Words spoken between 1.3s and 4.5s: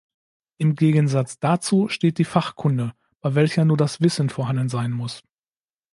dazu steht die "Fachkunde", bei welcher nur das Wissen